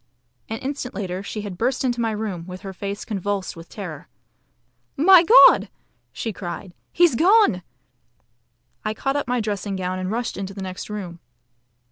An 0.49 0.57
instant 0.57 0.95
later 0.95 1.21
she 1.21 1.41
had 1.41 1.59
burst 1.59 1.83
into 1.83 2.01
my 2.01 2.09
room, 2.09 2.47
with 2.47 2.61
her 2.61 2.73
face 2.73 3.05
convulsed 3.05 3.55
with 3.55 3.69
terror. 3.69 4.07
"My 4.97 5.21
God!" 5.23 5.69
she 6.11 6.33
cried, 6.33 6.73
"he's 6.91 7.13
gone!" 7.13 7.61
I 8.83 8.95
caught 8.95 9.15
up 9.15 9.27
my 9.27 9.39
dressing 9.39 9.75
gown 9.75 9.99
and 9.99 10.09
rushed 10.09 10.37
into 10.37 10.55
the 10.55 10.63
next 10.63 10.89
room. 10.89 11.19